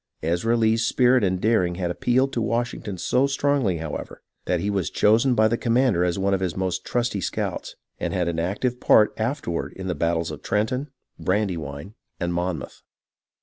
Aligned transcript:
Ezra 0.23 0.57
Lee's 0.57 0.83
spirit 0.83 1.23
and 1.23 1.39
daring 1.39 1.75
had 1.75 1.91
appealed 1.91 2.33
to 2.33 2.41
Washington 2.41 2.97
so 2.97 3.27
strongly, 3.27 3.77
however, 3.77 4.23
that 4.45 4.59
he 4.59 4.67
was 4.71 4.89
chosen 4.89 5.35
by 5.35 5.47
the 5.47 5.59
commander 5.59 6.03
as 6.03 6.17
one 6.17 6.33
of 6.33 6.39
his 6.39 6.57
most 6.57 6.83
trusty 6.83 7.21
scouts, 7.21 7.75
and 7.99 8.11
had 8.11 8.27
an 8.27 8.39
active 8.39 8.79
part 8.79 9.13
afterward 9.19 9.73
in 9.73 9.85
the 9.85 9.93
battles 9.93 10.31
of 10.31 10.41
Trenton, 10.41 10.89
Brandywine, 11.19 11.93
and 12.19 12.33
Monmouth. 12.33 12.81